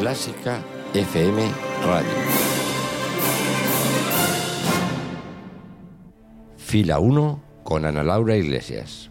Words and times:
Clásica 0.00 0.62
FM 0.94 1.42
Radio. 1.84 2.10
Fila 6.56 6.98
1 6.98 7.42
con 7.64 7.84
Ana 7.84 8.02
Laura 8.02 8.34
Iglesias. 8.34 9.10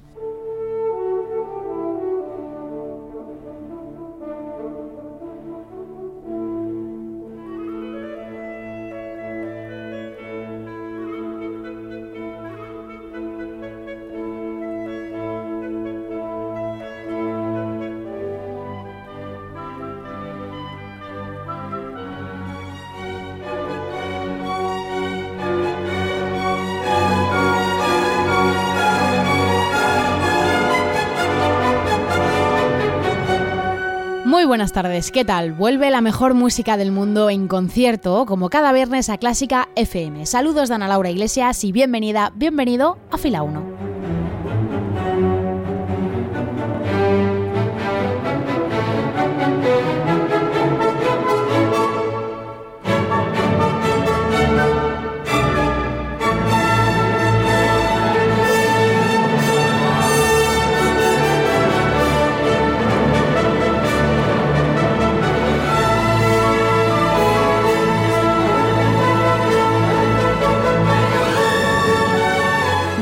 Tardes, 34.83 35.11
¿qué 35.11 35.25
tal? 35.25 35.51
Vuelve 35.51 35.91
la 35.91 35.99
mejor 35.99 36.35
música 36.35 36.77
del 36.77 36.93
mundo 36.93 37.29
en 37.29 37.49
concierto, 37.49 38.25
como 38.25 38.49
cada 38.49 38.71
viernes 38.71 39.09
a 39.09 39.17
Clásica 39.17 39.67
FM. 39.75 40.25
Saludos 40.25 40.69
de 40.69 40.75
Ana 40.75 40.87
Laura 40.87 41.09
Iglesias 41.09 41.65
y 41.65 41.73
bienvenida, 41.73 42.31
bienvenido 42.33 42.97
a 43.11 43.17
Fila 43.17 43.43
1. 43.43 43.78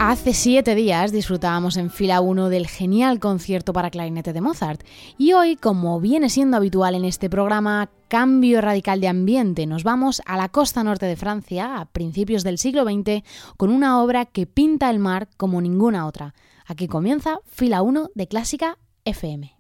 Hace 0.01 0.33
siete 0.33 0.77
días 0.77 1.11
disfrutábamos 1.11 1.77
en 1.77 1.91
fila 1.91 2.21
1 2.21 2.51
del 2.51 2.69
genial 2.69 3.19
concierto 3.19 3.73
para 3.73 3.91
clarinete 3.91 4.33
de 4.33 4.41
Mozart 4.41 4.85
y 5.19 5.33
hoy, 5.33 5.57
como 5.57 6.01
viene 6.01 6.31
siendo 6.31 6.57
habitual 6.57 6.95
en 6.95 7.05
este 7.05 7.29
programa, 7.29 7.91
cambio 8.07 8.61
radical 8.61 9.01
de 9.01 9.09
ambiente, 9.09 9.67
nos 9.67 9.83
vamos 9.83 10.23
a 10.25 10.37
la 10.37 10.51
costa 10.51 10.85
norte 10.85 11.07
de 11.07 11.17
Francia 11.17 11.81
a 11.81 11.87
principios 11.87 12.45
del 12.45 12.59
siglo 12.59 12.85
XX 12.85 13.25
con 13.57 13.71
una 13.71 14.01
obra 14.01 14.25
que 14.25 14.47
pinta 14.47 14.89
el 14.89 15.01
mar 15.01 15.29
como 15.37 15.61
ninguna 15.61 16.07
otra. 16.07 16.33
Aquí 16.65 16.87
comienza 16.87 17.41
fila 17.47 17.83
1 17.83 18.11
de 18.15 18.29
Clásica 18.29 18.79
FM. 19.05 19.57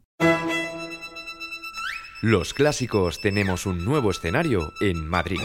Los 2.20 2.52
clásicos 2.52 3.20
tenemos 3.20 3.64
un 3.64 3.84
nuevo 3.84 4.10
escenario 4.10 4.72
en 4.80 5.06
Madrid. 5.06 5.40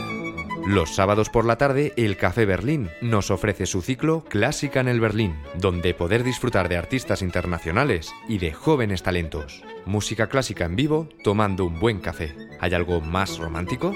Los 0.66 0.96
sábados 0.96 1.30
por 1.30 1.46
la 1.46 1.56
tarde, 1.56 1.94
el 1.98 2.18
Café 2.18 2.46
Berlín 2.46 2.90
nos 3.00 3.30
ofrece 3.30 3.68
su 3.68 3.84
ciclo 3.84 4.24
Clásica 4.24 4.80
en 4.80 4.88
el 4.88 5.00
Berlín, 5.00 5.36
donde 5.60 5.94
poder 5.94 6.24
disfrutar 6.24 6.70
de 6.70 6.78
artistas 6.78 7.22
internacionales 7.22 8.12
y 8.28 8.40
de 8.40 8.54
jóvenes 8.54 9.04
talentos. 9.04 9.62
Música 9.86 10.30
clásica 10.30 10.66
en 10.66 10.76
vivo, 10.76 11.10
tomando 11.24 11.64
un 11.66 11.80
buen 11.80 12.00
café. 12.00 12.36
¿Hay 12.60 12.74
algo 12.74 13.02
más 13.02 13.38
romántico? 13.38 13.96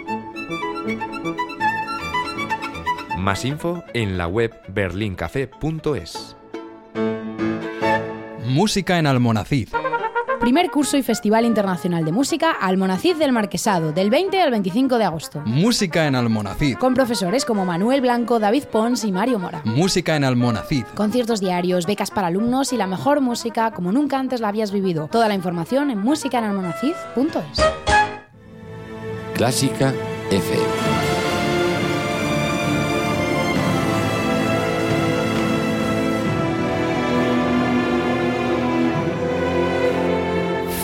Más 3.18 3.44
info 3.44 3.84
en 3.96 4.20
la 4.20 4.28
web 4.28 4.54
berlincafé.es. 4.68 6.38
Música 8.46 9.00
en 9.00 9.08
Almonacid 9.08 9.70
Primer 10.48 10.72
curso 10.72 10.96
y 10.96 11.04
Festival 11.04 11.44
Internacional 11.44 12.06
de 12.06 12.14
Música 12.14 12.52
Almonacid 12.52 13.18
del 13.18 13.34
Marquesado, 13.34 13.92
del 13.92 14.10
20 14.10 14.42
al 14.42 14.50
25 14.50 14.98
de 14.98 15.04
agosto. 15.04 15.42
Música 15.44 16.08
en 16.08 16.16
Almonacid. 16.16 16.78
Con 16.78 16.94
profesores 16.94 17.44
como 17.44 17.66
Manuel 17.66 18.00
Blanco, 18.00 18.40
David 18.40 18.64
Pons 18.72 19.04
y 19.04 19.12
Mario 19.12 19.40
Mora. 19.40 19.62
Música 19.66 20.16
en 20.16 20.24
Almonacid. 20.24 20.86
Conciertos 20.96 21.42
diarios, 21.42 21.86
becas 21.86 22.12
para 22.12 22.28
alumnos 22.28 22.72
y 22.72 22.78
la 22.78 22.88
mejor 22.88 23.20
música 23.20 23.72
como 23.72 23.92
nunca 23.92 24.20
antes 24.20 24.40
la 24.40 24.48
habías 24.48 24.72
vivido. 24.72 25.10
Toda 25.12 25.28
la 25.28 25.36
información 25.36 25.92
en 25.92 26.00
musicaenalmonacid.es. 26.00 27.62
Clásica 29.34 29.94
FM. 30.32 31.27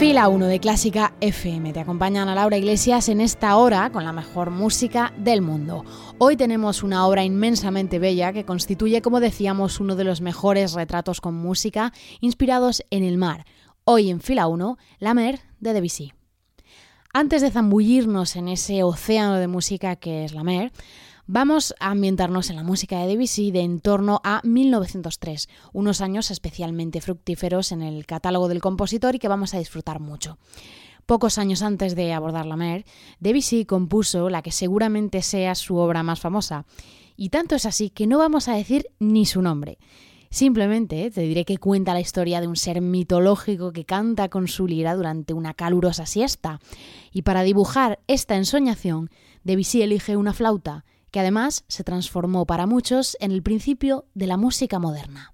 Fila 0.03 0.28
1 0.28 0.47
de 0.47 0.59
Clásica 0.59 1.14
FM. 1.22 1.72
Te 1.72 1.80
acompañan 1.80 2.28
a 2.28 2.36
Laura 2.36 2.58
Iglesias 2.58 3.08
en 3.08 3.22
esta 3.22 3.56
hora 3.56 3.90
con 3.90 4.03
la 4.03 4.12
mejor 4.12 4.50
música 4.50 5.14
del 5.18 5.41
mundo. 5.41 5.86
Hoy 6.18 6.36
tenemos 6.36 6.84
una 6.84 7.08
obra 7.08 7.24
inmensamente 7.24 8.00
bella 8.00 8.34
que 8.34 8.44
constituye, 8.44 9.02
como 9.02 9.22
decíamos, 9.22 9.80
uno 9.80 9.96
de 9.96 10.03
los 10.03 10.19
mejores 10.19 10.74
retratos 10.74 11.22
con 11.22 11.36
música 11.36 11.94
inspirados 12.19 12.84
en 12.90 13.06
el 13.06 13.18
mar. 13.18 13.46
Hoy 13.86 14.09
en 14.09 14.19
Fila 14.19 14.47
1, 14.47 14.78
La 15.00 15.13
Mer 15.13 15.40
de 15.62 15.72
Debussy. 15.72 16.12
Antes 17.13 17.42
de 17.42 17.50
zambullirnos 17.50 18.36
en 18.36 18.50
ese 18.50 18.84
océano 18.84 19.36
de 19.36 19.47
música 19.47 19.96
que 19.96 20.25
es 20.25 20.34
la 20.34 20.44
Mer, 20.44 20.74
Vamos 21.25 21.73
a 21.79 21.91
ambientarnos 21.91 22.50
en 22.50 22.57
la 22.57 22.63
música 22.63 23.00
de 23.00 23.07
Debussy 23.07 23.51
de 23.51 23.61
en 23.61 23.79
torno 23.79 24.19
a 24.25 24.41
1903, 24.44 25.47
unos 25.72 26.01
años 26.01 26.29
especialmente 26.31 27.00
fructíferos 27.00 27.72
en 27.72 27.81
el 27.81 28.06
catálogo 28.06 28.50
del 28.50 28.59
compositor 28.59 29.16
y 29.16 29.19
que 29.19 29.29
vamos 29.29 29.53
a 29.53 29.57
disfrutar 29.57 30.01
mucho. 30.01 30.38
Pocos 31.06 31.38
años 31.38 31.62
antes 31.62 31.95
de 31.95 32.12
abordar 32.12 32.45
la 32.45 32.57
mer, 32.57 32.83
Debussy 33.22 33.63
compuso 33.63 34.30
la 34.30 34.42
que 34.42 34.51
seguramente 34.51 35.21
sea 35.21 35.56
su 35.56 35.77
obra 35.77 36.03
más 36.03 36.19
famosa, 36.19 36.65
y 37.15 37.30
tanto 37.30 37.56
es 37.56 37.65
así 37.65 37.89
que 37.89 38.06
no 38.06 38.18
vamos 38.18 38.50
a 38.50 38.56
decir 38.56 38.88
ni 39.00 39.25
su 39.25 39.42
nombre. 39.42 39.77
Simplemente 40.30 41.09
te 41.09 41.21
diré 41.21 41.45
que 41.45 41.57
cuenta 41.57 41.94
la 41.94 42.01
historia 42.01 42.42
de 42.42 42.48
un 42.48 42.57
ser 42.57 42.81
mitológico 42.81 43.71
que 43.71 43.86
canta 43.86 44.27
con 44.27 44.50
su 44.50 44.68
lira 44.68 44.94
durante 44.94 45.31
una 45.31 45.53
calurosa 45.53 46.06
siesta. 46.06 46.59
Y 47.13 47.21
para 47.21 47.44
dibujar 47.44 48.00
esta 48.07 48.36
ensoñación, 48.36 49.09
Debussy 49.44 49.83
elige 49.83 50.18
una 50.18 50.33
flauta, 50.33 50.83
que 51.13 51.19
además 51.19 51.63
se 51.68 51.83
transformó 51.83 52.48
para 52.48 52.65
muchos 52.65 53.15
en 53.19 53.31
el 53.31 53.44
principio 53.44 54.07
de 54.15 54.25
la 54.25 54.36
música 54.36 54.80
moderna. 54.80 55.32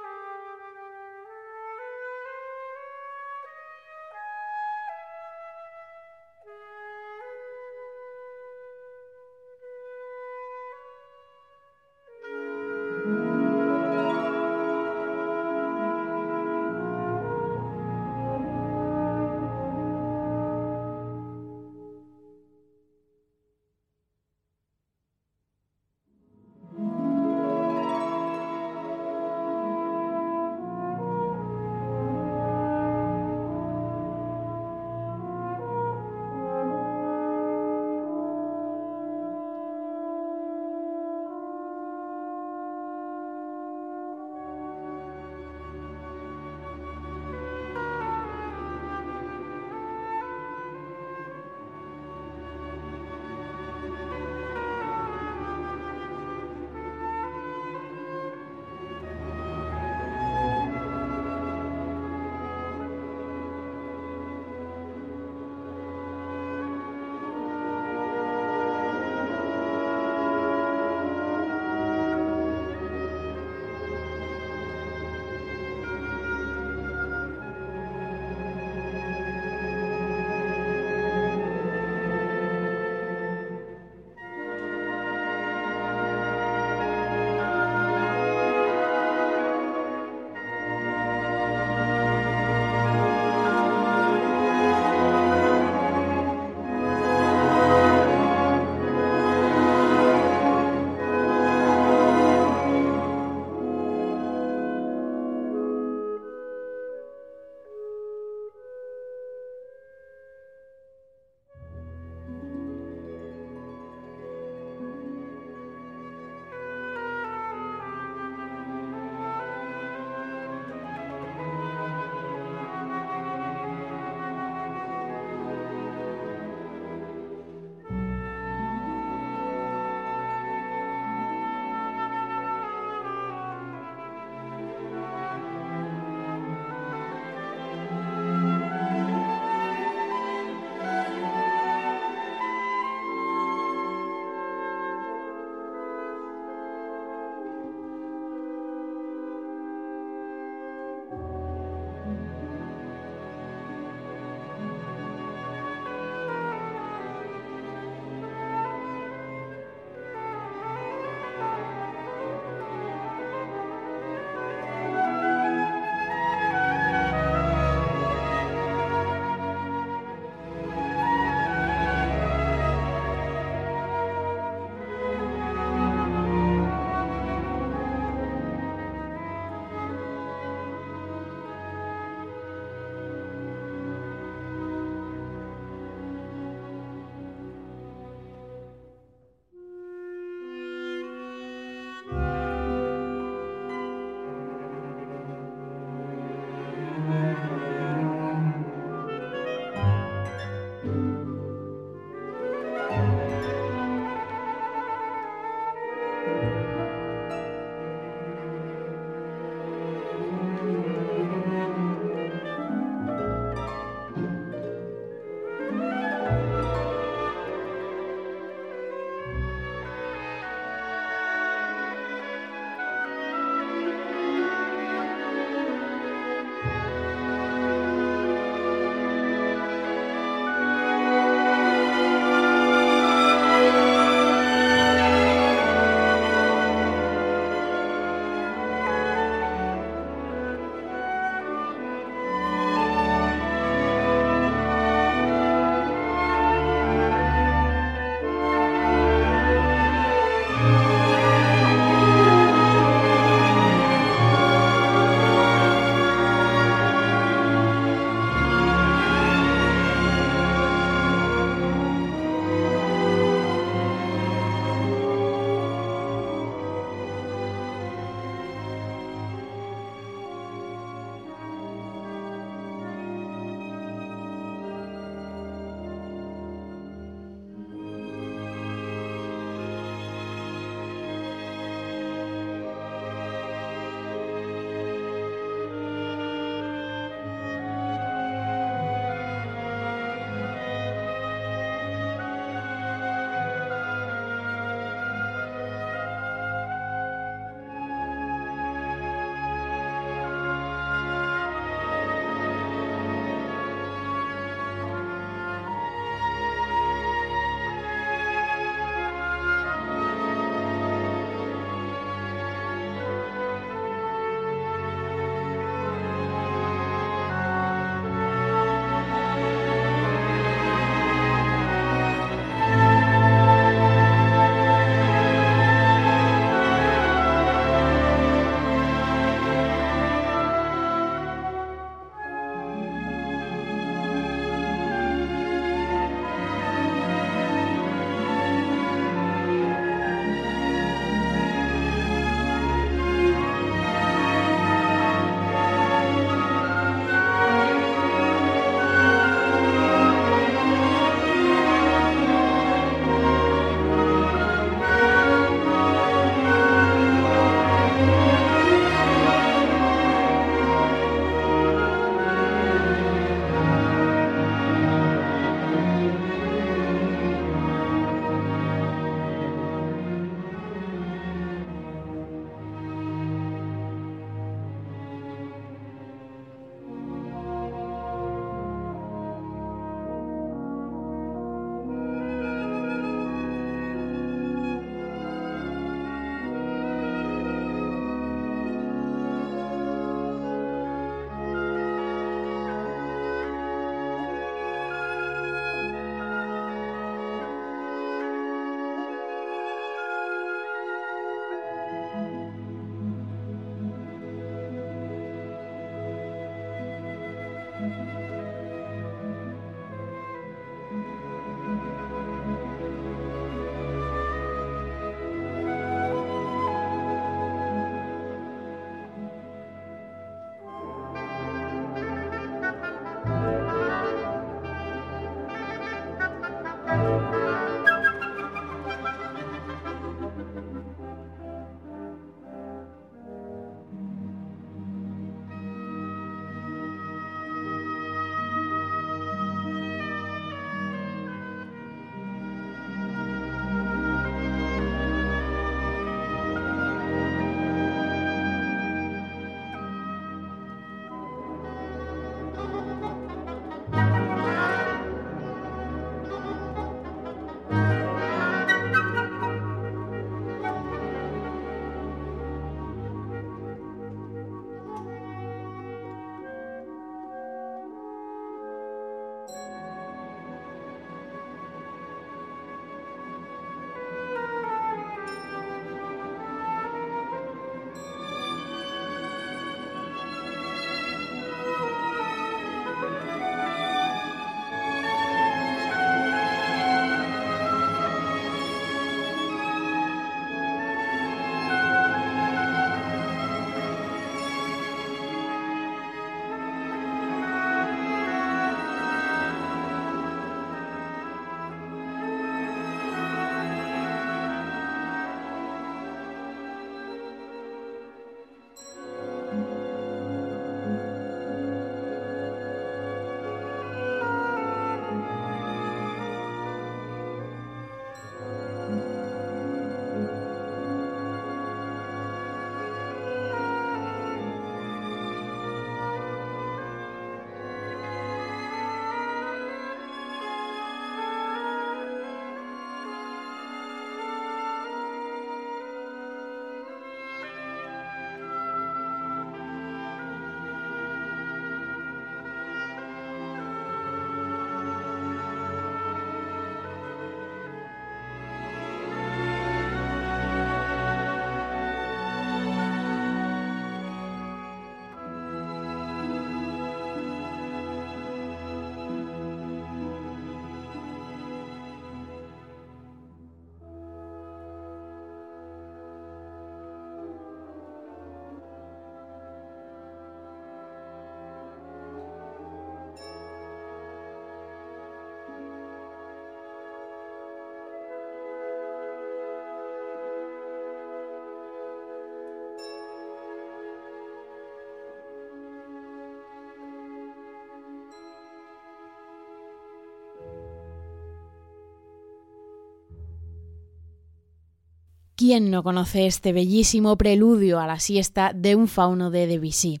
¿Quién 595.46 595.70
no 595.70 595.82
conoce 595.82 596.24
este 596.24 596.54
bellísimo 596.54 597.18
preludio 597.18 597.78
a 597.78 597.86
la 597.86 598.00
siesta 598.00 598.52
de 598.54 598.76
un 598.76 598.88
fauno 598.88 599.30
de 599.30 599.46
Debussy? 599.46 600.00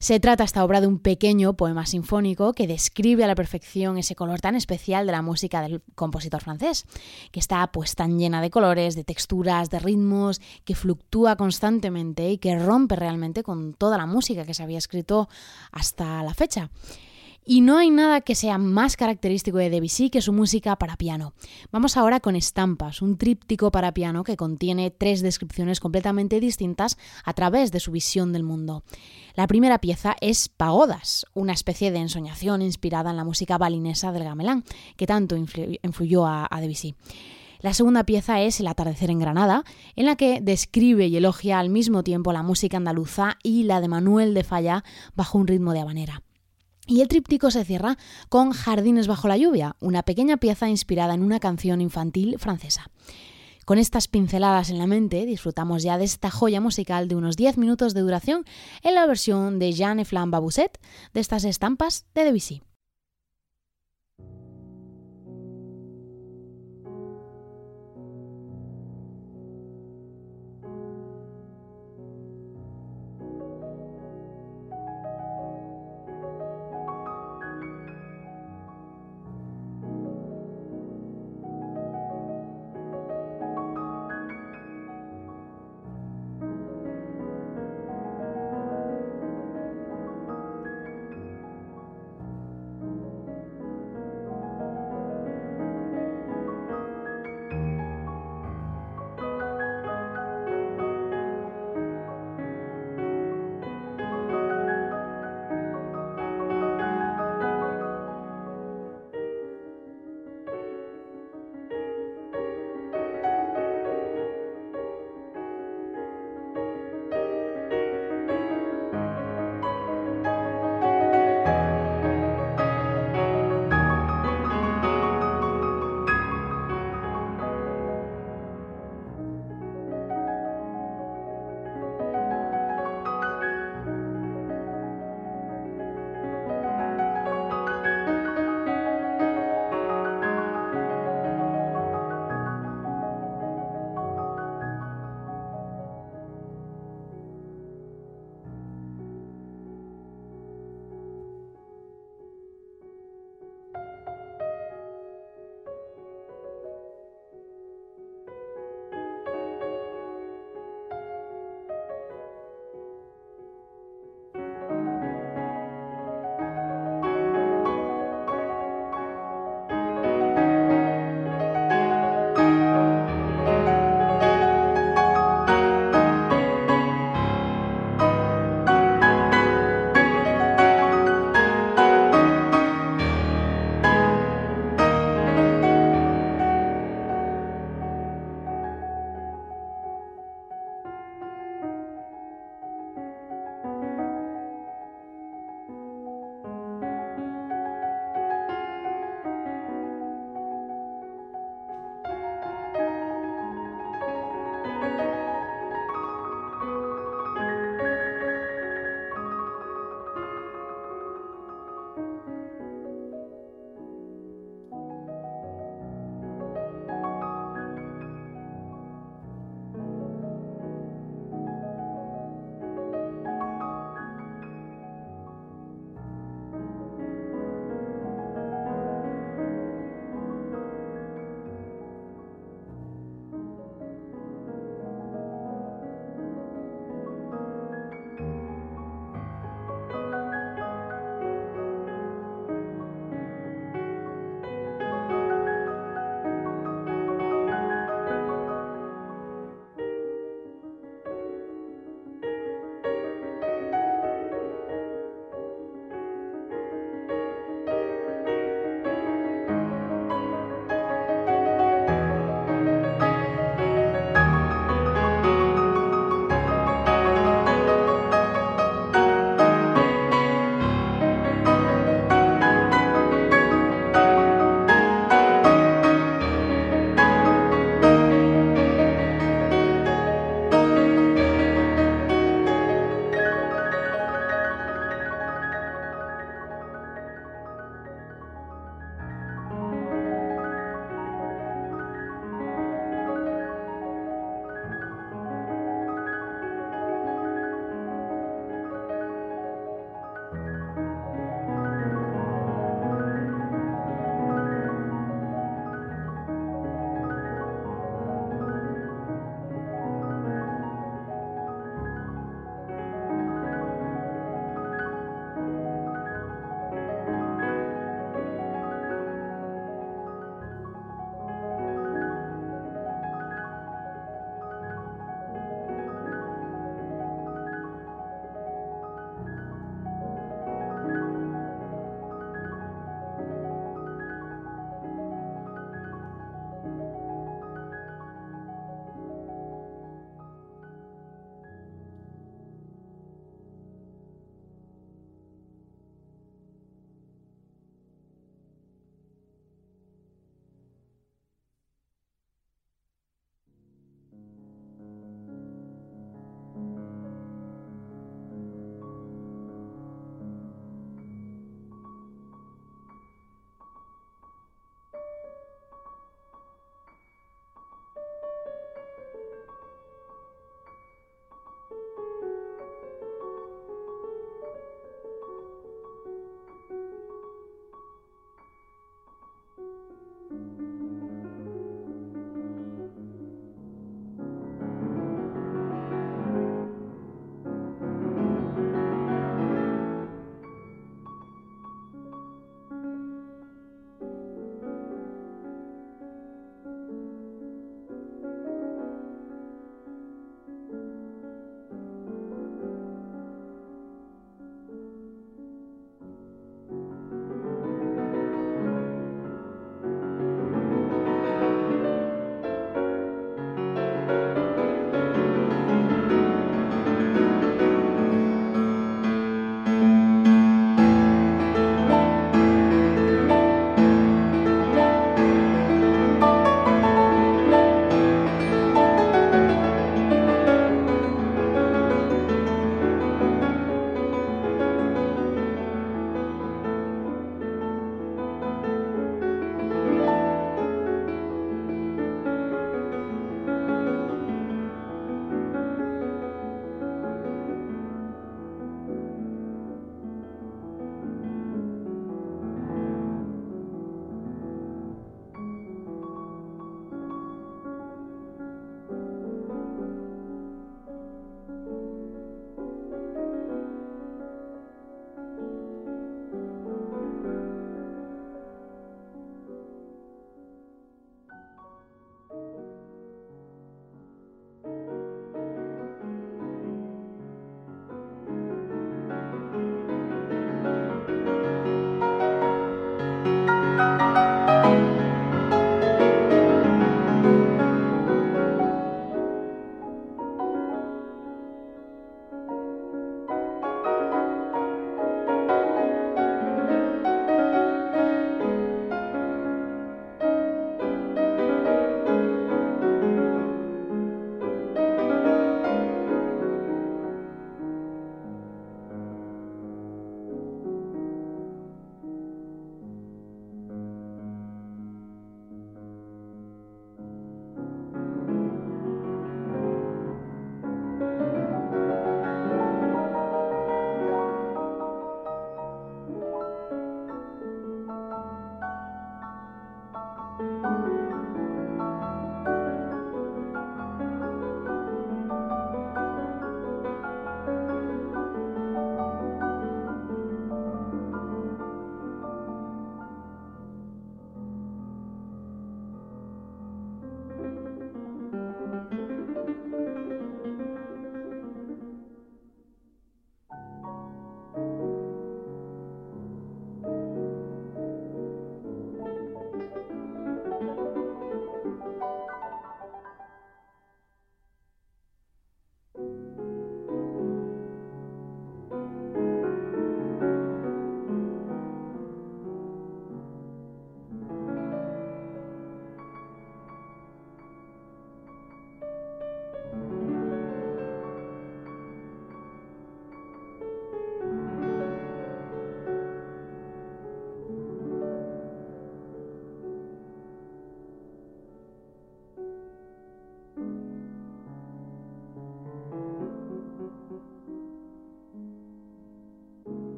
Se 0.00 0.18
trata 0.18 0.42
esta 0.42 0.64
obra 0.64 0.80
de 0.80 0.88
un 0.88 0.98
pequeño 0.98 1.52
poema 1.52 1.86
sinfónico 1.86 2.54
que 2.54 2.66
describe 2.66 3.22
a 3.22 3.28
la 3.28 3.36
perfección 3.36 3.98
ese 3.98 4.16
color 4.16 4.40
tan 4.40 4.56
especial 4.56 5.06
de 5.06 5.12
la 5.12 5.22
música 5.22 5.62
del 5.62 5.80
compositor 5.94 6.42
francés, 6.42 6.86
que 7.30 7.38
está 7.38 7.64
pues 7.70 7.94
tan 7.94 8.18
llena 8.18 8.42
de 8.42 8.50
colores, 8.50 8.96
de 8.96 9.04
texturas, 9.04 9.70
de 9.70 9.78
ritmos, 9.78 10.40
que 10.64 10.74
fluctúa 10.74 11.36
constantemente 11.36 12.28
y 12.28 12.38
que 12.38 12.58
rompe 12.58 12.96
realmente 12.96 13.44
con 13.44 13.74
toda 13.74 13.96
la 13.96 14.06
música 14.06 14.44
que 14.44 14.54
se 14.54 14.64
había 14.64 14.78
escrito 14.78 15.28
hasta 15.70 16.20
la 16.24 16.34
fecha. 16.34 16.68
Y 17.44 17.62
no 17.62 17.78
hay 17.78 17.90
nada 17.90 18.20
que 18.20 18.34
sea 18.34 18.58
más 18.58 18.96
característico 18.96 19.56
de 19.58 19.70
Debussy 19.70 20.10
que 20.10 20.20
su 20.20 20.32
música 20.32 20.76
para 20.76 20.96
piano. 20.96 21.32
Vamos 21.72 21.96
ahora 21.96 22.20
con 22.20 22.36
Estampas, 22.36 23.00
un 23.00 23.16
tríptico 23.16 23.70
para 23.70 23.94
piano 23.94 24.24
que 24.24 24.36
contiene 24.36 24.90
tres 24.90 25.22
descripciones 25.22 25.80
completamente 25.80 26.38
distintas 26.38 26.98
a 27.24 27.32
través 27.32 27.72
de 27.72 27.80
su 27.80 27.92
visión 27.92 28.32
del 28.32 28.42
mundo. 28.42 28.84
La 29.34 29.46
primera 29.46 29.78
pieza 29.78 30.16
es 30.20 30.50
Pagodas, 30.50 31.24
una 31.32 31.54
especie 31.54 31.90
de 31.90 31.98
ensoñación 31.98 32.60
inspirada 32.60 33.10
en 33.10 33.16
la 33.16 33.24
música 33.24 33.56
balinesa 33.56 34.12
del 34.12 34.24
gamelán, 34.24 34.62
que 34.96 35.06
tanto 35.06 35.34
influyó 35.36 36.26
a, 36.26 36.46
a 36.48 36.60
Debussy. 36.60 36.94
La 37.60 37.74
segunda 37.74 38.04
pieza 38.04 38.40
es 38.40 38.60
El 38.60 38.68
atardecer 38.68 39.10
en 39.10 39.18
Granada, 39.18 39.64
en 39.96 40.06
la 40.06 40.16
que 40.16 40.40
describe 40.40 41.06
y 41.06 41.16
elogia 41.16 41.58
al 41.58 41.70
mismo 41.70 42.02
tiempo 42.02 42.32
la 42.32 42.42
música 42.42 42.76
andaluza 42.76 43.38
y 43.42 43.64
la 43.64 43.80
de 43.80 43.88
Manuel 43.88 44.34
de 44.34 44.44
Falla 44.44 44.84
bajo 45.14 45.38
un 45.38 45.46
ritmo 45.46 45.72
de 45.72 45.80
habanera. 45.80 46.22
Y 46.90 47.02
el 47.02 47.08
tríptico 47.08 47.52
se 47.52 47.64
cierra 47.64 47.96
con 48.28 48.50
Jardines 48.50 49.06
bajo 49.06 49.28
la 49.28 49.36
lluvia, 49.36 49.76
una 49.78 50.02
pequeña 50.02 50.38
pieza 50.38 50.68
inspirada 50.68 51.14
en 51.14 51.22
una 51.22 51.38
canción 51.38 51.80
infantil 51.80 52.36
francesa. 52.40 52.90
Con 53.64 53.78
estas 53.78 54.08
pinceladas 54.08 54.70
en 54.70 54.78
la 54.78 54.88
mente, 54.88 55.24
disfrutamos 55.24 55.84
ya 55.84 55.98
de 55.98 56.04
esta 56.04 56.32
joya 56.32 56.60
musical 56.60 57.06
de 57.06 57.14
unos 57.14 57.36
10 57.36 57.58
minutos 57.58 57.94
de 57.94 58.00
duración 58.00 58.44
en 58.82 58.96
la 58.96 59.06
versión 59.06 59.60
de 59.60 59.72
Jeanne 59.72 60.04
Flamme 60.04 60.32
Babousset 60.32 60.80
de 61.14 61.20
estas 61.20 61.44
estampas 61.44 62.06
de 62.12 62.24
Debussy. 62.24 62.60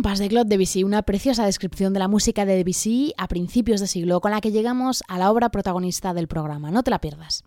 Estampas 0.00 0.18
de 0.18 0.28
Claude 0.30 0.48
Debussy, 0.48 0.82
una 0.82 1.02
preciosa 1.02 1.44
descripción 1.44 1.92
de 1.92 1.98
la 1.98 2.08
música 2.08 2.46
de 2.46 2.56
Debussy 2.56 3.12
a 3.18 3.28
principios 3.28 3.82
de 3.82 3.86
siglo, 3.86 4.22
con 4.22 4.30
la 4.30 4.40
que 4.40 4.50
llegamos 4.50 5.04
a 5.08 5.18
la 5.18 5.30
obra 5.30 5.50
protagonista 5.50 6.14
del 6.14 6.26
programa. 6.26 6.70
No 6.70 6.82
te 6.82 6.90
la 6.90 7.02
pierdas. 7.02 7.44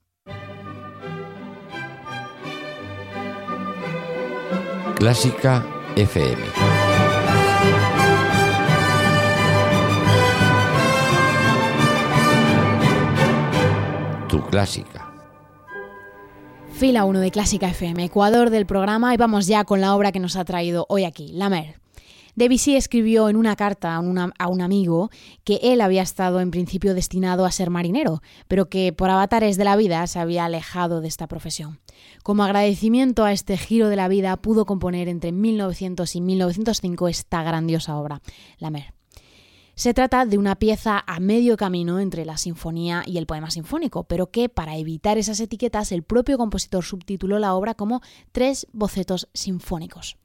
Clásica 4.98 5.66
FM. 5.96 6.44
Tu 14.30 14.40
clásica. 14.44 15.12
Fila 16.74 17.06
1 17.06 17.20
de 17.20 17.32
Clásica 17.32 17.70
FM, 17.70 18.04
Ecuador 18.04 18.52
del 18.52 18.68
programa, 18.68 19.12
y 19.16 19.18
vamos 19.18 19.48
ya 19.48 19.64
con 19.64 19.82
la 19.82 19.96
obra 19.96 20.12
que 20.12 20.20
nos 20.20 20.36
ha 20.36 20.46
traído 20.46 20.86
hoy 20.90 21.06
aquí, 21.06 21.32
La 21.34 21.50
Mer. 21.50 21.83
Debussy 22.36 22.76
escribió 22.76 23.30
en 23.30 23.36
una 23.36 23.56
carta 23.56 23.96
a, 23.96 24.00
un 24.00 24.62
amigo 24.62 25.12
que 25.44 25.60
él 25.62 25.82
había 25.82 26.02
estado 26.02 26.40
en 26.40 26.50
principio 26.50 26.94
destinado 26.96 27.46
a 27.46 27.52
ser 27.52 27.70
marinero, 27.70 28.22
pero 28.48 28.70
que 28.70 28.92
por 28.92 29.10
avatares 29.10 29.56
de 29.58 29.64
la 29.64 29.76
vida 29.76 30.06
se 30.08 30.20
había 30.20 30.46
alejado 30.46 31.02
de 31.02 31.08
esta 31.08 31.28
profesión. 31.28 31.80
Como 32.24 32.44
agradecimiento 32.44 33.24
a 33.24 33.32
este 33.32 33.58
giro 33.58 33.90
de 33.90 33.96
la 33.96 34.08
vida 34.08 34.36
pudo 34.38 34.66
componer 34.66 35.10
entre 35.10 35.32
1900 35.32 36.16
y 36.16 36.22
1905 36.22 37.08
esta 37.08 37.44
grandiosa 37.44 37.98
obra, 37.98 38.22
La 38.58 38.72
Mer. 38.72 38.94
Se 39.76 39.96
trata 39.96 40.28
de 40.28 40.38
una 40.38 40.56
pieza 40.56 41.04
a 41.06 41.20
medio 41.20 41.58
camino 41.58 42.00
entre 42.00 42.26
la 42.26 42.38
sinfonía 42.38 43.04
y 43.08 43.18
el 43.18 43.26
poema 43.26 43.50
sinfónico, 43.50 44.04
pero 44.04 44.30
que 44.30 44.48
para 44.48 44.78
evitar 44.78 45.18
esas 45.18 45.40
etiquetas 45.40 45.92
el 45.92 46.04
propio 46.04 46.38
compositor 46.38 46.84
subtituló 46.84 47.40
la 47.40 47.56
obra 47.56 47.74
como 47.74 48.02
Tres 48.32 48.68
bocetos 48.72 49.30
sinfónicos. 49.34 50.18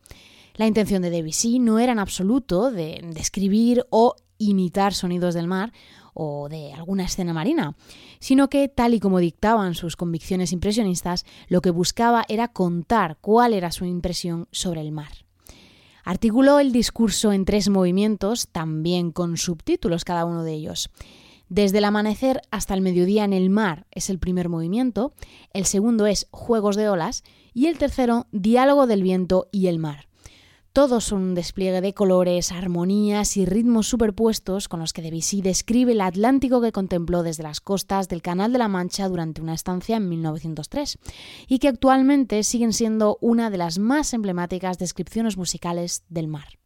La 0.59 0.67
intención 0.67 1.03
de 1.03 1.11
Debussy 1.11 1.61
no 1.61 1.79
era 1.79 1.93
en 1.93 2.01
absoluto 2.01 2.73
de 2.73 3.01
describir 3.15 3.87
o 3.91 4.17
imitar 4.39 4.93
sonidos 4.93 5.35
del 5.35 5.47
mar 5.47 5.73
o 6.15 6.49
de 6.49 6.73
alguna 6.73 7.05
escena 7.05 7.33
marina, 7.33 7.77
sino 8.19 8.49
que, 8.49 8.67
tal 8.67 8.93
y 8.93 8.99
como 8.99 9.21
dictaban 9.21 9.77
sus 9.77 9.95
convicciones 9.95 10.51
impresionistas, 10.51 11.25
lo 11.47 11.61
que 11.61 11.71
buscaba 11.71 12.25
era 12.29 12.49
contar 12.49 13.19
cuál 13.21 13.55
era 13.55 13.71
su 13.71 13.85
impresión 13.85 14.49
sobre 14.51 14.81
el 14.81 14.91
mar. 14.91 15.13
Articuló 16.03 16.59
el 16.59 16.73
discurso 16.73 17.31
en 17.33 17.45
tres 17.45 17.69
movimientos, 17.69 18.49
también 18.49 19.13
con 19.13 19.37
subtítulos 19.37 20.05
cada 20.05 20.25
uno 20.25 20.43
de 20.43 20.55
ellos. 20.55 20.91
Desde 21.49 21.79
el 21.79 21.85
amanecer 21.85 22.43
hasta 22.51 22.75
el 22.75 22.81
mediodía 22.81 23.23
en 23.23 23.33
el 23.33 23.49
mar 23.49 23.87
es 23.93 24.11
el 24.11 24.19
primer 24.19 24.49
movimiento, 24.49 25.13
el 25.53 25.67
segundo 25.67 26.07
es 26.07 26.27
Juegos 26.33 26.75
de 26.75 26.89
olas 26.89 27.23
y 27.55 27.67
el 27.67 27.79
tercero 27.79 28.27
Diálogo 28.33 28.89
del 28.89 29.05
viento 29.05 29.49
y 29.53 29.69
el 29.69 29.79
mar. 29.79 30.08
Todos 30.79 31.07
son 31.07 31.23
un 31.23 31.35
despliegue 31.35 31.81
de 31.81 31.93
colores, 31.93 32.53
armonías 32.53 33.37
y 33.37 33.45
ritmos 33.45 33.89
superpuestos 33.89 34.69
con 34.69 34.79
los 34.79 34.93
que 34.93 35.03
Debussy 35.03 35.43
describe 35.43 35.91
el 35.91 36.01
Atlántico 36.01 36.61
que 36.61 36.71
contempló 36.71 37.25
desde 37.25 37.43
las 37.43 37.61
costas 37.61 38.09
del 38.09 38.23
Canal 38.23 38.53
de 38.53 38.61
la 38.61 38.69
Mancha 38.69 39.09
durante 39.09 39.43
una 39.43 39.55
estancia 39.55 39.97
en 39.97 40.09
1903 40.09 40.99
y 41.49 41.59
que 41.59 41.67
actualmente 41.67 42.45
siguen 42.45 42.73
siendo 42.73 43.19
una 43.21 43.51
de 43.51 43.59
las 43.59 43.81
más 43.81 44.15
emblemáticas 44.15 44.79
descripciones 44.79 45.37
musicales 45.37 46.05
del 46.09 46.29
mar. 46.29 46.61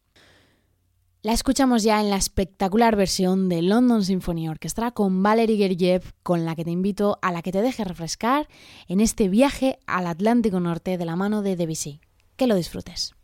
La 1.22 1.32
escuchamos 1.32 1.82
ya 1.82 1.98
en 1.98 2.10
la 2.10 2.16
espectacular 2.16 2.96
versión 2.96 3.48
de 3.48 3.62
London 3.62 4.04
Symphony 4.04 4.46
Orchestra 4.46 4.90
con 4.90 5.22
Valery 5.22 5.56
Gergiev, 5.56 6.12
con 6.22 6.44
la 6.44 6.54
que 6.54 6.64
te 6.64 6.70
invito 6.70 7.18
a 7.22 7.32
la 7.32 7.40
que 7.40 7.50
te 7.52 7.62
deje 7.62 7.82
refrescar 7.82 8.46
en 8.88 9.00
este 9.00 9.30
viaje 9.30 9.78
al 9.86 10.06
Atlántico 10.06 10.60
Norte 10.60 10.98
de 10.98 11.04
la 11.06 11.16
mano 11.16 11.40
de 11.40 11.56
Debussy. 11.56 12.02
Que 12.36 12.46
lo 12.46 12.56
disfrutes. 12.56 13.14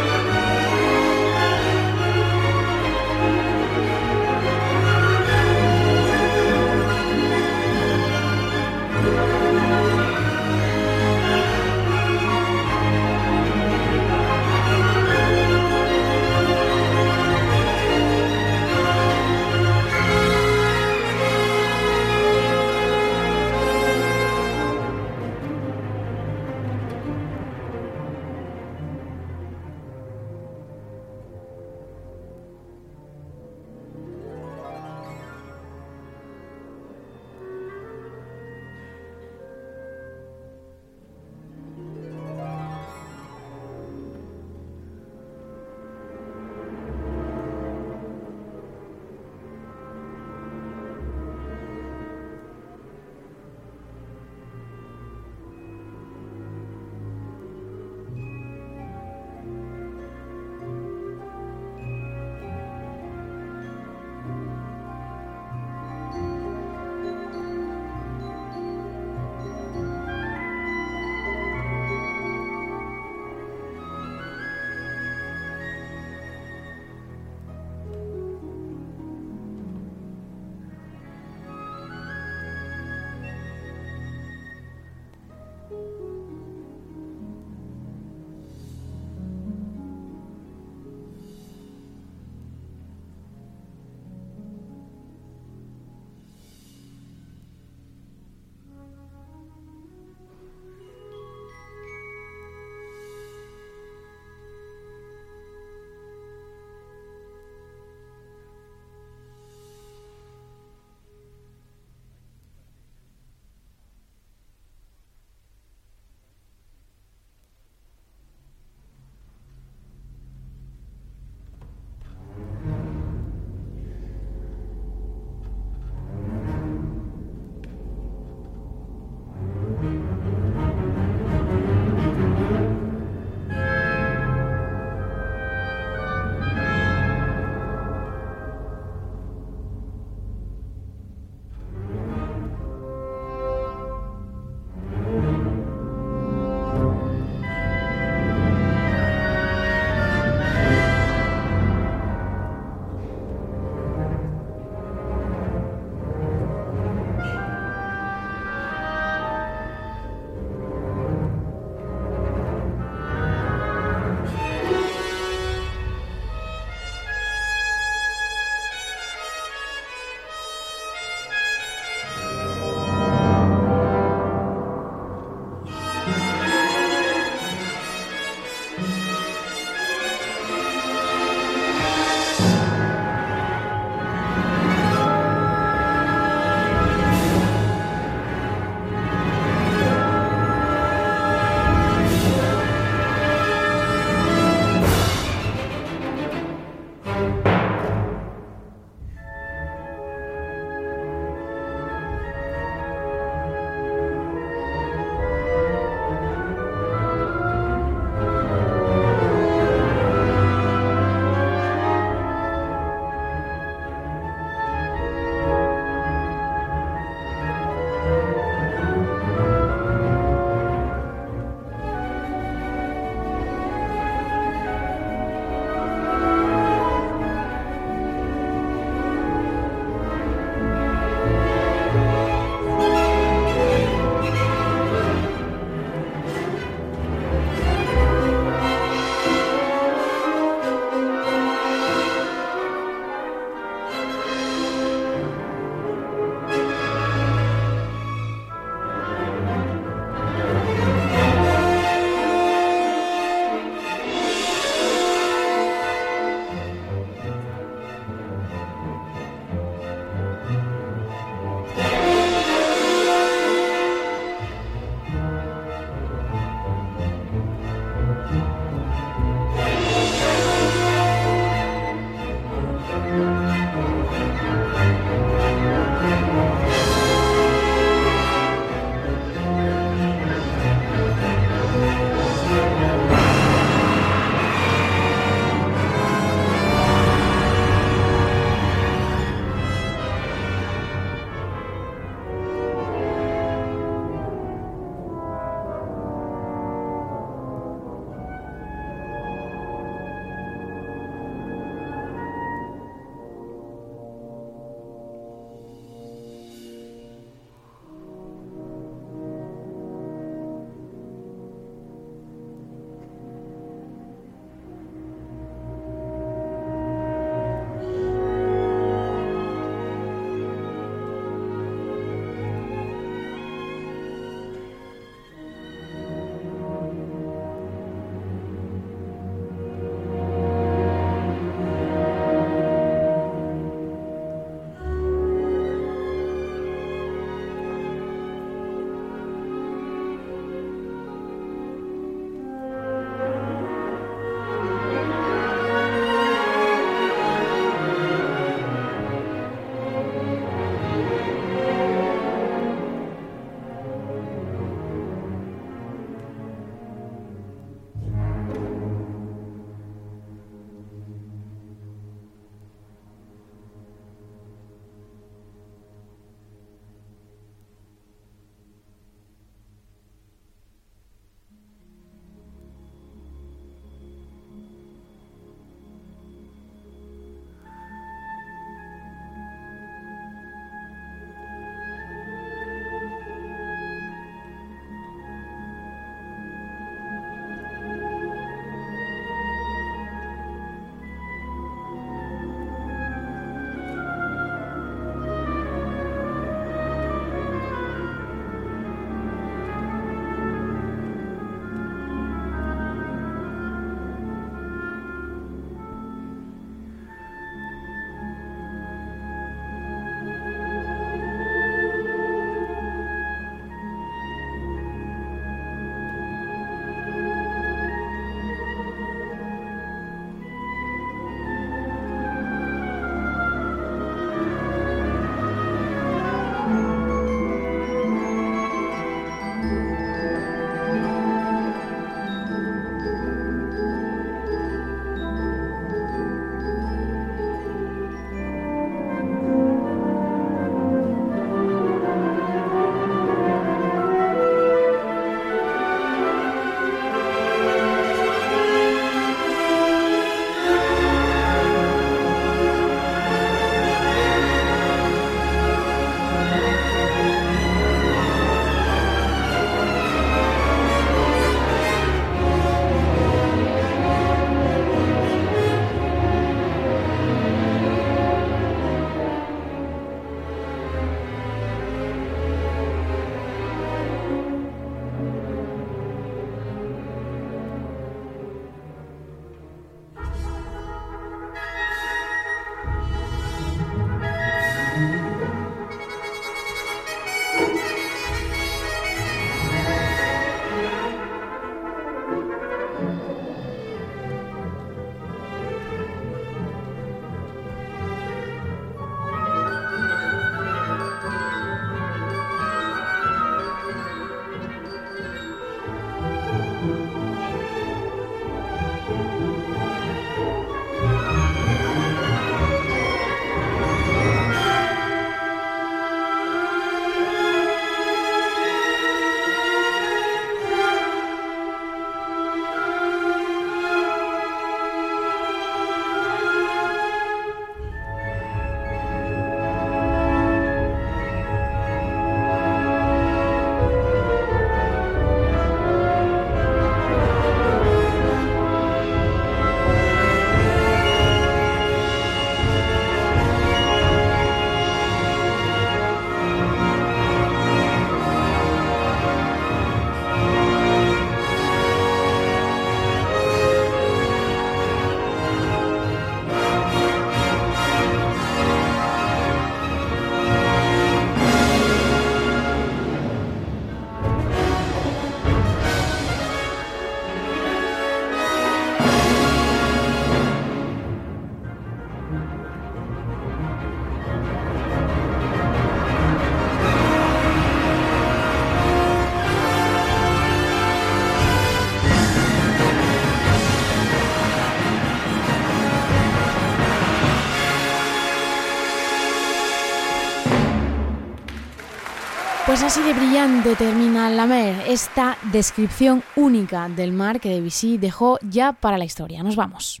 Pues 592.80 592.96
así 592.96 593.06
de 593.06 593.12
brillante 593.12 593.76
termina 593.76 594.30
la 594.30 594.46
mer, 594.46 594.74
esta 594.88 595.36
descripción 595.52 596.22
única 596.34 596.88
del 596.88 597.12
mar 597.12 597.38
que 597.38 597.50
Debussy 597.50 597.98
dejó 597.98 598.38
ya 598.40 598.72
para 598.72 598.96
la 598.96 599.04
historia. 599.04 599.42
Nos 599.42 599.54
vamos. 599.54 600.00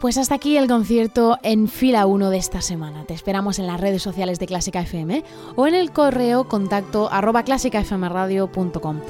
Pues 0.00 0.18
hasta 0.18 0.36
aquí 0.36 0.56
el 0.56 0.68
concierto 0.68 1.36
en 1.42 1.66
fila 1.66 2.06
1 2.06 2.30
de 2.30 2.38
esta 2.38 2.60
semana. 2.60 3.04
Te 3.06 3.14
esperamos 3.14 3.58
en 3.58 3.66
las 3.66 3.80
redes 3.80 4.02
sociales 4.02 4.38
de 4.38 4.46
Clásica 4.46 4.82
FM 4.82 5.24
o 5.56 5.66
en 5.66 5.74
el 5.74 5.90
correo 5.90 6.46
contacto 6.46 7.10
arroba 7.10 7.42
clásicafmradio.com. 7.42 9.00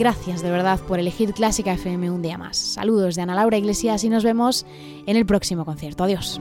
Gracias 0.00 0.40
de 0.40 0.50
verdad 0.50 0.80
por 0.88 0.98
elegir 0.98 1.34
Clásica 1.34 1.74
FM 1.74 2.10
un 2.10 2.22
día 2.22 2.38
más. 2.38 2.56
Saludos 2.56 3.16
de 3.16 3.20
Ana 3.20 3.34
Laura 3.34 3.58
Iglesias 3.58 4.02
y 4.02 4.08
nos 4.08 4.24
vemos 4.24 4.64
en 5.04 5.14
el 5.14 5.26
próximo 5.26 5.66
concierto. 5.66 6.04
Adiós. 6.04 6.40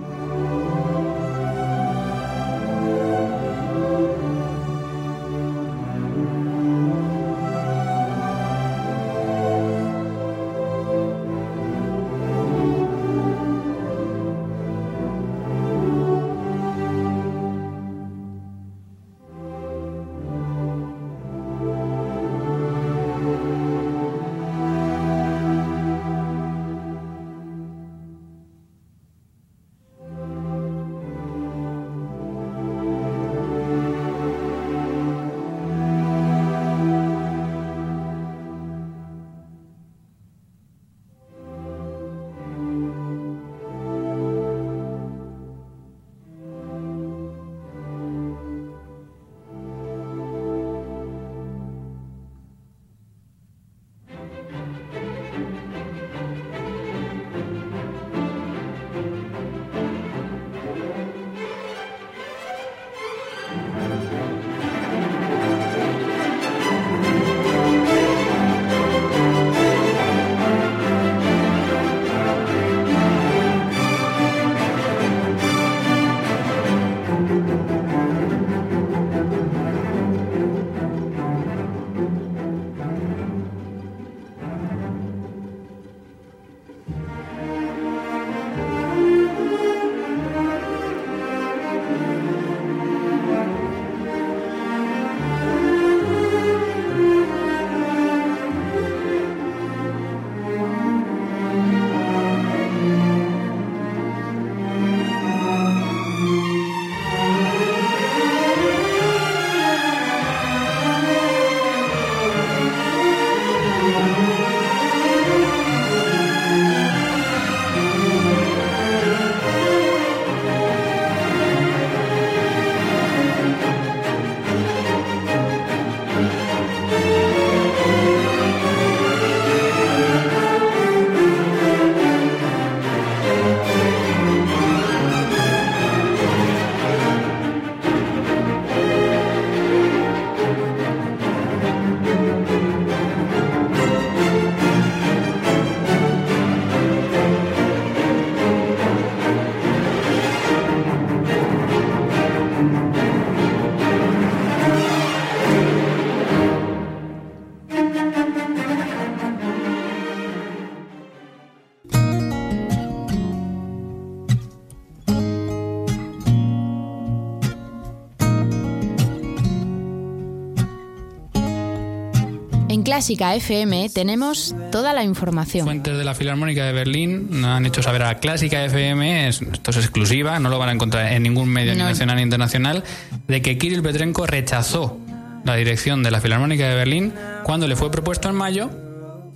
Clásica 173.00 173.34
FM 173.34 173.90
tenemos 173.92 174.54
toda 174.74 174.92
la 174.92 175.06
información. 175.06 175.64
Fuentes 175.64 175.98
de 175.98 176.04
la 176.04 176.14
Filarmónica 176.14 176.66
de 176.66 176.74
Berlín 176.74 177.46
han 177.46 177.66
hecho 177.66 177.82
saber 177.82 178.04
a 178.04 178.20
Clásica 178.20 178.66
FM, 178.66 179.30
esto 179.30 179.72
es 179.72 179.78
exclusiva, 179.78 180.38
no 180.42 180.50
lo 180.50 180.60
van 180.60 180.68
a 180.68 180.72
encontrar 180.74 181.14
en 181.14 181.24
ningún 181.24 181.48
medio 181.48 181.74
nacional 181.76 182.18
ni 182.18 182.24
internacional, 182.24 182.84
de 183.26 183.42
que 183.42 183.58
Kirill 183.58 183.82
Petrenko 183.82 184.28
rechazó 184.28 184.98
la 185.46 185.56
dirección 185.56 186.04
de 186.04 186.12
la 186.12 186.20
Filarmónica 186.20 186.68
de 186.68 186.76
Berlín 186.76 187.14
cuando 187.46 187.70
le 187.70 187.78
fue 187.78 187.90
propuesto 187.90 188.28
en 188.28 188.36
mayo 188.36 188.70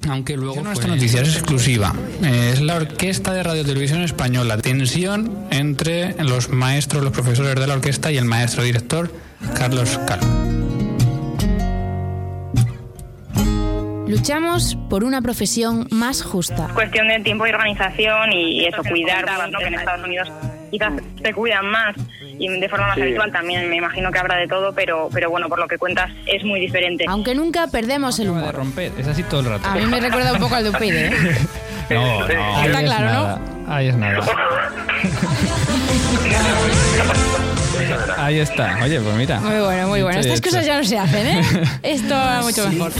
aunque 0.09 0.36
luego 0.36 0.61
nuestra 0.61 0.89
noticia 0.89 1.22
es 1.22 1.30
exclusiva. 1.30 1.93
Es 2.22 2.59
la 2.59 2.76
Orquesta 2.76 3.32
de 3.32 3.43
Radio 3.43 3.64
Televisión 3.64 4.01
Española. 4.01 4.57
Tensión 4.57 5.47
entre 5.51 6.22
los 6.22 6.49
maestros, 6.49 7.01
los 7.01 7.14
profesores 7.14 7.55
de 7.55 7.66
la 7.66 7.76
orquesta 7.76 8.11
y 8.11 8.18
el 8.18 8.26
maestro 8.26 8.61
director 8.64 9.09
Carlos 9.55 9.97
Calvo. 10.05 10.53
Luchamos 14.14 14.78
por 14.91 15.03
una 15.03 15.24
profesión 15.24 15.88
más 15.89 16.22
justa. 16.22 16.68
Cuestión 16.76 17.07
de 17.07 17.20
tiempo 17.22 17.47
y 17.47 17.49
organización 17.49 18.32
y 18.32 18.64
eso, 18.64 18.84
cuidar, 18.88 19.26
¿no? 19.49 19.57
que 19.57 19.66
en 19.66 19.74
Estados 19.74 20.05
Unidos 20.05 20.32
quizás 20.70 20.93
se 21.20 21.34
cuidan 21.34 21.66
más 21.66 21.95
y 22.38 22.47
de 22.47 22.70
forma 22.70 22.89
más 22.89 22.97
habitual 22.99 23.32
también 23.32 23.68
me 23.72 23.78
imagino 23.78 24.11
que 24.11 24.20
habrá 24.20 24.38
de 24.38 24.47
todo, 24.47 24.72
pero, 24.72 25.09
pero 25.11 25.32
bueno, 25.32 25.49
por 25.49 25.57
lo 25.57 25.68
que 25.68 25.80
cuentas 25.80 26.11
es 26.28 26.43
muy 26.43 26.59
diferente. 26.59 27.05
Aunque 27.07 27.34
nunca 27.34 27.66
perdemos 27.66 28.20
el 28.20 28.30
humor. 28.30 28.53
romper, 28.53 28.91
es 28.99 29.07
así 29.07 29.24
todo 29.24 29.39
el 29.39 29.47
rato. 29.47 29.68
A 29.68 29.74
mí 29.74 29.88
me 29.88 29.99
recuerda 29.99 30.34
un 30.34 30.39
poco 30.39 30.53
al 30.53 30.72
Dupide, 30.72 31.07
¿eh? 31.07 31.11
No, 31.89 32.20
no. 32.20 32.64
Está 32.66 32.84
claro, 32.84 33.11
¿no? 33.11 33.39
Ahí 33.74 33.88
es 33.88 33.95
nada. 33.95 34.20
Ahí 38.18 38.39
está. 38.39 38.80
Oye, 38.84 38.99
pues 38.99 39.16
mira. 39.16 39.39
Muy 39.39 39.59
bueno, 39.59 39.88
muy 39.88 40.03
bueno. 40.03 40.20
Estas 40.20 40.39
cosas 40.39 40.66
ya 40.66 40.78
no 40.78 40.84
se 40.84 40.97
hacen, 40.97 41.28
¿eh? 41.28 41.43
Esto 41.84 42.14
va 42.14 42.41
mucho 42.41 42.70
mejor. 42.70 42.91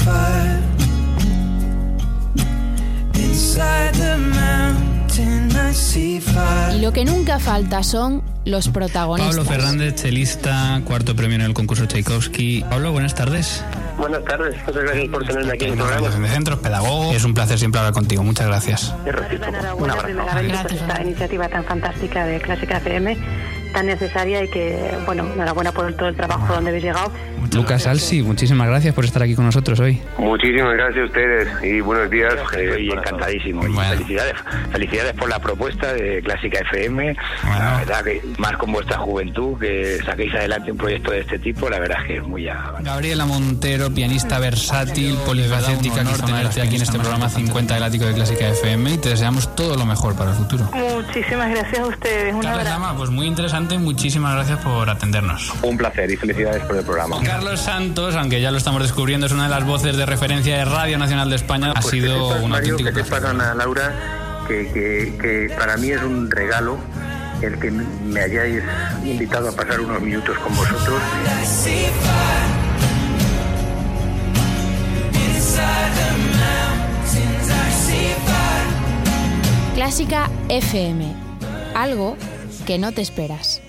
Y 6.74 6.82
lo 6.82 6.92
que 6.92 7.06
nunca 7.06 7.40
falta 7.40 7.84
son 7.84 8.24
los 8.46 8.70
protagonistas. 8.70 9.36
Pablo 9.36 9.50
Fernández, 9.50 9.96
chelista, 9.96 10.82
cuarto 10.86 11.16
premio 11.16 11.36
en 11.36 11.42
el 11.42 11.54
concurso 11.54 11.86
Tchaikovsky. 11.86 12.66
Pablo, 12.70 12.92
buenas 12.92 13.14
tardes. 13.14 13.64
Buenas 13.98 14.24
tardes, 14.24 14.56
muchas 14.66 14.84
gracias 14.84 15.10
por 15.10 15.26
tenerme 15.26 15.54
aquí 15.54 15.66
en 15.66 15.72
el 15.72 15.78
programa. 15.78 16.10
De 16.10 16.28
centros, 16.30 16.60
pedagogo. 16.60 17.14
Es 17.14 17.24
un 17.24 17.34
placer 17.34 17.60
siempre 17.60 17.80
hablar 17.80 17.94
contigo. 17.94 18.24
Muchas 18.24 18.48
gracias. 18.48 18.94
Un 19.78 19.90
abrazo. 19.90 20.08
Gracias. 20.48 20.82
Esta 20.82 21.02
iniciativa 21.02 21.48
tan 21.48 21.64
fantástica 21.64 22.26
de 22.26 22.42
Clásica 22.42 22.78
FM 22.78 23.18
tan 23.74 23.88
necesaria 23.88 24.44
y 24.44 24.48
que, 24.48 24.98
bueno, 25.06 25.26
enhorabuena 25.34 25.72
por 25.72 25.92
todo 25.94 26.08
el 26.10 26.16
trabajo 26.16 26.54
donde 26.54 26.70
habéis 26.70 26.86
llegado. 26.86 27.12
Lucas 27.54 27.86
Alsi, 27.86 28.24
muchísimas 28.24 28.68
gracias 28.68 28.96
por 28.96 29.06
estar 29.06 29.22
aquí 29.22 29.36
con 29.36 29.46
nosotros 29.46 29.80
hoy. 29.80 30.02
Muchísimas 30.18 30.74
gracias 30.74 31.04
a 31.04 31.06
ustedes 31.06 31.48
y 31.64 31.82
buenos 31.82 32.10
días. 32.10 32.34
Estoy 32.34 32.90
encantadísimo. 32.90 33.68
Y 33.68 33.74
felicidades, 33.74 34.36
felicidades 34.72 35.14
por 35.14 35.30
la 35.30 35.40
propuesta 35.40 35.94
de 35.94 36.22
Clásica 36.24 36.60
FM. 36.60 37.16
La 37.44 37.78
verdad 37.78 38.04
que 38.04 38.22
más 38.38 38.54
con 38.58 38.72
vuestra 38.72 38.98
juventud, 38.98 39.60
que 39.60 40.00
saquéis 40.04 40.34
adelante 40.34 40.72
un 40.72 40.78
proyecto 40.78 41.12
de 41.12 41.20
este 41.20 41.38
tipo, 41.38 41.70
la 41.70 41.80
verdad 41.80 41.98
es 42.02 42.08
que 42.08 42.16
es 42.18 42.24
muy 42.24 42.44
ya. 42.44 42.74
Gabriela 42.80 43.26
Montero, 43.26 43.94
pianista 43.94 44.40
versátil, 44.40 45.16
polifacética, 45.26 46.04
que 46.04 46.24
tenerte 46.24 46.62
aquí 46.62 46.78
en 46.78 46.82
este 46.82 46.98
programa 46.98 47.30
50 47.30 47.74
del 47.74 47.84
ático 47.84 48.06
de 48.06 48.14
Clásica 48.14 48.50
FM 48.50 48.94
y 48.94 48.98
te 48.98 49.10
deseamos 49.10 49.56
todo 49.56 49.76
lo 49.76 49.86
mejor 49.86 50.16
para 50.16 50.32
el 50.32 50.38
futuro. 50.38 50.70
Muchísimas 50.74 51.52
gracias 51.52 51.80
a 51.80 51.86
ustedes. 51.86 52.34
Un 52.34 52.46
abrazo. 52.46 52.96
Pues 52.98 53.10
muy 53.10 53.28
interesante, 53.28 53.63
muchísimas 53.80 54.36
gracias 54.36 54.60
por 54.60 54.90
atendernos. 54.90 55.52
Un 55.62 55.78
placer 55.78 56.10
y 56.12 56.18
felicidades 56.18 56.64
por 56.64 56.76
el 56.78 56.84
programa. 56.84 57.18
Carlos 57.24 57.60
Santos, 57.62 58.16
aunque 58.16 58.42
ya 58.42 58.52
lo 58.52 58.58
estamos 58.58 58.82
descubriendo, 58.82 59.26
es 59.26 59.32
una 59.32 59.44
de 59.44 59.50
las 59.50 59.66
voces 59.66 59.96
de 59.98 60.06
referencia 60.06 60.58
de 60.58 60.66
Radio 60.66 60.98
Nacional 60.98 61.30
de 61.30 61.36
España. 61.38 61.72
ha 61.72 61.74
Pues 61.74 61.88
sido 61.88 62.30
sepas, 62.30 62.44
un 62.44 62.52
Mario, 62.52 62.72
auténtico 62.74 62.98
que 62.98 63.04
placer. 63.10 63.28
Ana 63.30 63.54
Laura, 63.56 64.44
que, 64.48 64.68
que, 64.74 65.18
que 65.22 65.56
para 65.58 65.78
mí 65.78 65.90
es 65.92 66.02
un 66.02 66.30
regalo 66.30 66.78
el 67.42 67.60
que 67.60 67.72
me 67.72 68.20
hayáis 68.22 68.64
invitado 69.04 69.50
a 69.50 69.52
pasar 69.52 69.82
unos 69.82 70.02
minutos 70.02 70.38
con 70.40 70.56
vosotros. 70.56 71.02
Clásica 79.76 80.30
FM. 80.50 81.14
Algo 81.76 82.16
que 82.66 82.78
no 82.78 82.92
te 82.92 83.02
esperas. 83.02 83.62